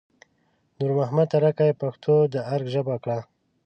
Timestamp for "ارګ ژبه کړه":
2.53-3.19